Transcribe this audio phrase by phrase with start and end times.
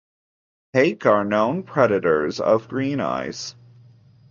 [0.73, 3.53] Hake are known predators of greeneyes.